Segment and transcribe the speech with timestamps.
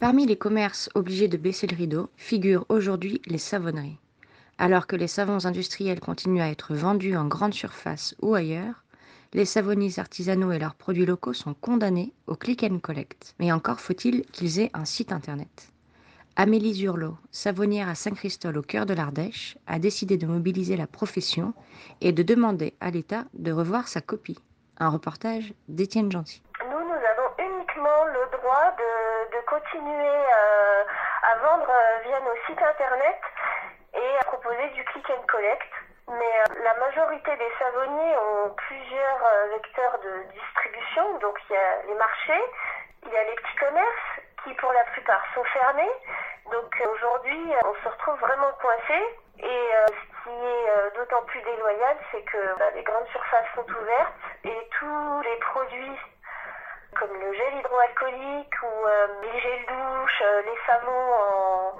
[0.00, 3.98] Parmi les commerces obligés de baisser le rideau figurent aujourd'hui les savonneries.
[4.56, 8.82] Alors que les savons industriels continuent à être vendus en grande surface ou ailleurs,
[9.34, 13.34] les savonniers artisanaux et leurs produits locaux sont condamnés au click and collect.
[13.38, 15.70] Mais encore faut-il qu'ils aient un site internet.
[16.34, 21.52] Amélie Zurlot, savonnière à Saint-Christol au cœur de l'Ardèche, a décidé de mobiliser la profession
[22.00, 24.38] et de demander à l'État de revoir sa copie.
[24.78, 26.42] Un reportage d'Étienne Gentil.
[26.64, 29.09] Nous, nous avons uniquement le droit de
[29.50, 30.84] continuer euh,
[31.22, 33.18] à vendre euh, via nos sites internet
[33.94, 35.72] et à proposer du click and collect.
[36.08, 39.20] Mais euh, la majorité des savonniers ont plusieurs
[39.50, 41.18] vecteurs de distribution.
[41.18, 42.44] Donc il y a les marchés,
[43.06, 44.10] il y a les petits commerces
[44.44, 45.94] qui pour la plupart sont fermés.
[46.50, 48.98] Donc aujourd'hui, on se retrouve vraiment coincé.
[49.38, 54.12] Et ce qui est d'autant plus déloyal, c'est que bah, les grandes surfaces sont ouvertes
[54.44, 55.98] et tous les produits
[56.98, 61.76] comme le gel hydroalcoolique ou euh, les gels douche, euh, les savons en,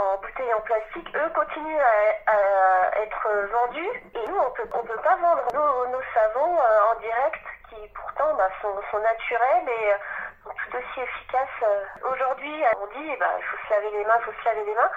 [0.00, 3.90] en bouteilles en plastique, eux continuent à, à être vendus.
[4.14, 7.88] Et nous, on peut, on peut pas vendre nos, nos savons euh, en direct qui
[7.94, 9.96] pourtant bah, sont, sont naturels et euh,
[10.44, 11.64] tout aussi efficaces.
[12.12, 14.74] Aujourd'hui, on dit ben, il faut se laver les mains, il faut se laver les
[14.74, 14.90] mains.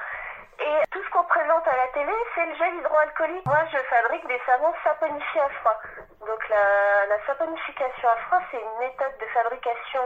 [0.60, 3.46] Et tout ce qu'on présente à la télé, c'est le gel hydroalcoolique.
[3.46, 5.80] Moi, je fabrique des savons saponifiés à froid.
[6.26, 10.02] Donc la, la saponification à froid, c'est une méthode de fabrication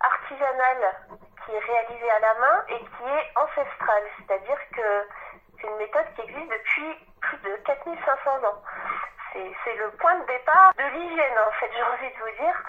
[0.00, 0.94] artisanale
[1.44, 4.04] qui est réalisée à la main et qui est ancestrale.
[4.18, 5.08] C'est-à-dire que
[5.60, 8.62] c'est une méthode qui existe depuis plus de 4500 ans.
[9.32, 12.62] C'est c'est le point de départ de l'hygiène, en fait, j'ai envie de vous dire.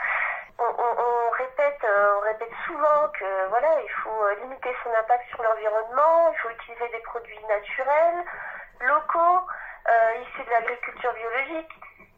[0.58, 5.44] On, répète, euh, on répète souvent que voilà, il faut euh, limiter son impact sur
[5.44, 8.24] l'environnement, il faut utiliser des produits naturels,
[8.82, 9.42] locaux,
[9.90, 11.72] euh, issus de l'agriculture biologique.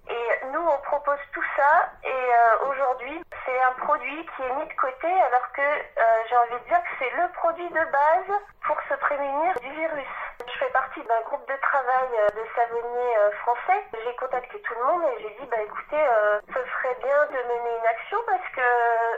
[0.09, 1.92] Et nous, on propose tout ça.
[2.03, 2.31] Et
[2.70, 6.68] aujourd'hui, c'est un produit qui est mis de côté, alors que euh, j'ai envie de
[6.68, 10.27] dire que c'est le produit de base pour se prémunir du virus.
[10.57, 13.78] Je fais partie d'un groupe de travail euh, de savonniers euh, français.
[13.94, 17.38] J'ai contacté tout le monde et j'ai dit, bah écoutez, euh, ce serait bien de
[17.38, 18.66] mener une action parce que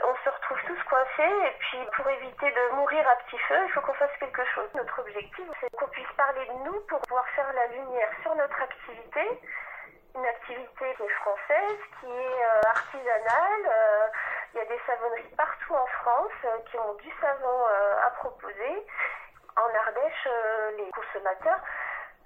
[0.04, 3.72] on se retrouve tous coincés et puis pour éviter de mourir à petit feu, il
[3.72, 4.68] faut qu'on fasse quelque chose.
[4.74, 8.60] Notre objectif, c'est qu'on puisse parler de nous pour pouvoir faire la lumière sur notre
[8.60, 9.40] activité
[10.16, 13.64] une activité qui est française, qui est artisanale.
[14.52, 16.32] Il y a des savonneries partout en France
[16.68, 17.64] qui ont du savon
[18.04, 18.84] à proposer.
[19.56, 21.60] En Ardèche, euh, les consommateurs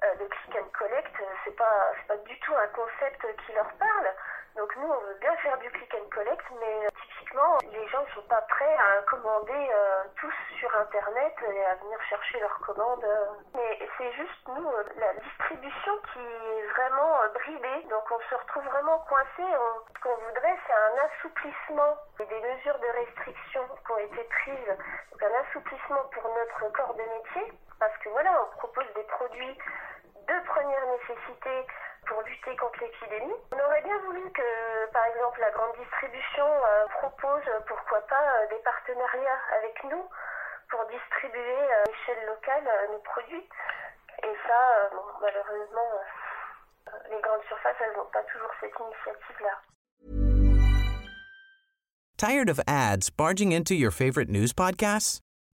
[0.04, 3.70] euh, de click and collect, euh, c'est pas pas du tout un concept qui leur
[3.78, 4.10] parle.
[4.56, 8.02] Donc nous, on veut bien faire du click and collect, mais euh, typiquement, les gens
[8.02, 12.58] ne sont pas prêts à commander euh, tous sur Internet et à venir chercher leurs
[12.60, 13.04] commandes.
[13.04, 13.26] euh.
[13.54, 17.82] Mais c'est juste nous, la distribution qui est vraiment bridée.
[17.90, 19.42] Donc on se retrouve vraiment coincé.
[19.42, 24.76] Ce qu'on voudrait, c'est un assouplissement des mesures de restriction qui ont été prises.
[25.12, 27.52] Donc un assouplissement pour notre corps de métier.
[27.80, 29.58] Parce que voilà, on propose des produits
[30.28, 31.66] de première nécessité
[32.58, 33.34] contre l'épidémie.
[33.52, 38.46] On aurait bien voulu que, par exemple, la grande distribution euh, propose, pourquoi pas, euh,
[38.48, 40.04] des partenariats avec nous
[40.70, 43.48] pour distribuer euh, à l'échelle locale nos produits.
[44.22, 44.90] Et ça,
[45.20, 45.90] malheureusement,
[47.10, 49.60] les grandes surfaces, elles n'ont pas toujours cette initiative-là.
[52.16, 55.23] Tired of ads barging into your favorite news podcasts?